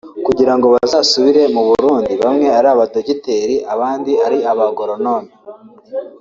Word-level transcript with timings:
kugira 0.25 0.53
ngo 0.55 0.65
bazasubire 0.73 1.43
mu 1.55 1.61
Burundi 1.69 2.11
bamwe 2.23 2.47
ari 2.57 2.67
abadogiteri 2.73 3.55
abandi 3.73 4.11
ari 4.25 4.37
abagoronome 4.51 5.31